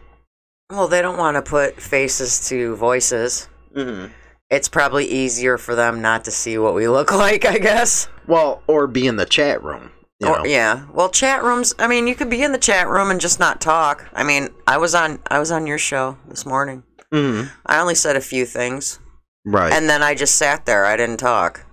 [0.73, 3.47] Well, they don't want to put faces to voices.
[3.77, 4.11] Mm-hmm.
[4.49, 8.09] It's probably easier for them not to see what we look like, I guess.
[8.27, 9.91] Well, or be in the chat room.
[10.25, 10.87] Or, yeah.
[10.93, 11.75] Well, chat rooms.
[11.79, 14.09] I mean, you could be in the chat room and just not talk.
[14.15, 16.85] I mean, I was on I was on your show this morning.
[17.13, 17.51] Mhm.
[17.67, 19.01] I only said a few things,
[19.45, 19.73] Right.
[19.73, 20.85] and then I just sat there.
[20.87, 21.67] I didn't talk.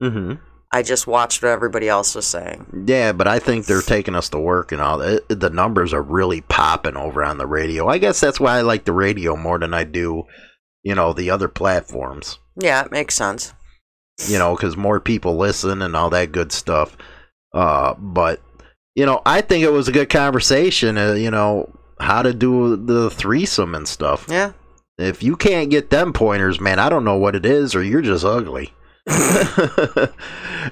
[0.00, 0.34] hmm
[0.74, 2.84] I just watched what everybody else was saying.
[2.86, 5.28] Yeah, but I think they're taking us to work and all that.
[5.28, 7.86] The numbers are really popping over on the radio.
[7.88, 10.24] I guess that's why I like the radio more than I do,
[10.82, 12.38] you know, the other platforms.
[12.60, 13.54] Yeah, it makes sense.
[14.28, 16.96] you know, because more people listen and all that good stuff.
[17.52, 18.40] Uh, but
[18.96, 20.98] you know, I think it was a good conversation.
[20.98, 24.26] Uh, you know, how to do the threesome and stuff.
[24.28, 24.52] Yeah.
[24.98, 28.02] If you can't get them pointers, man, I don't know what it is, or you're
[28.02, 28.72] just ugly.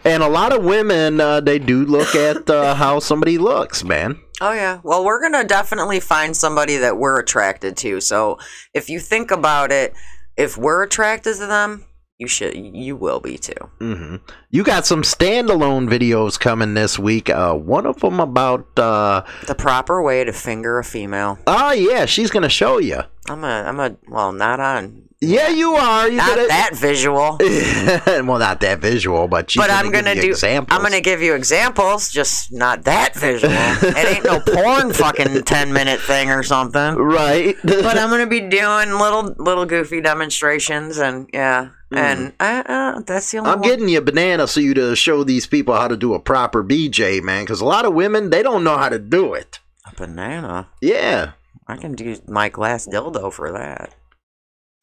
[0.05, 4.19] and a lot of women, uh, they do look at uh, how somebody looks, man.
[4.41, 4.81] Oh yeah.
[4.83, 8.01] Well, we're gonna definitely find somebody that we're attracted to.
[8.01, 8.39] So
[8.75, 9.95] if you think about it,
[10.37, 11.85] if we're attracted to them,
[12.19, 13.53] you should you will be too.
[13.79, 14.17] hmm
[14.51, 17.29] You got some standalone videos coming this week.
[17.31, 18.67] Uh, one of them about.
[18.79, 21.39] Uh, The proper way to finger a female.
[21.47, 23.01] oh yeah, she's gonna show you.
[23.29, 26.09] I'm a I'm a well not on Yeah, you are.
[26.09, 27.37] You not gonna, that visual.
[28.27, 30.31] well, not that visual, but but I'm gonna do.
[30.31, 30.77] examples.
[30.77, 33.53] I'm gonna give you examples, just not that visual.
[33.83, 36.97] it ain't no porn fucking ten minute thing or something.
[36.97, 37.57] right.
[37.63, 43.31] But I'm gonna be doing little little goofy demonstrations and yeah, and uh, uh, that's
[43.31, 43.49] the only.
[43.49, 43.53] Mm.
[43.53, 43.69] I'm one.
[43.69, 46.65] getting you a banana so you to show these people how to do a proper
[46.65, 47.45] BJ, man.
[47.45, 49.61] Because a lot of women they don't know how to do it.
[49.87, 50.67] a banana.
[50.81, 51.33] Yeah.
[51.69, 53.95] I can do my glass dildo for that.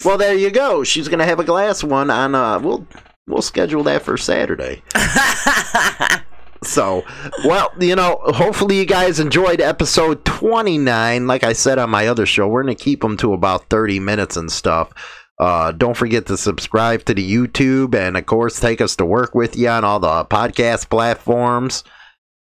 [0.04, 0.84] Well, there you go.
[0.84, 2.36] She's gonna have a glass one on.
[2.36, 2.88] Uh, we'll
[3.28, 4.82] we'll schedule that for Saturday.
[6.64, 7.06] So,
[7.46, 11.26] well, you know, hopefully you guys enjoyed episode 29.
[11.26, 14.00] Like I said on my other show, we're going to keep them to about 30
[14.00, 14.92] minutes and stuff.
[15.40, 19.34] Uh, don't forget to subscribe to the YouTube and, of course, take us to work
[19.34, 21.86] with you on all the podcast platforms.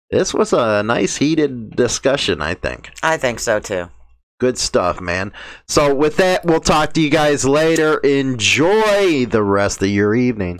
[0.09, 2.89] This was a nice, heated discussion, I think.
[3.03, 3.89] I think so too.
[4.39, 5.33] Good stuff, man.
[5.67, 7.97] So, with that, we'll talk to you guys later.
[7.97, 10.59] Enjoy the rest of your evening.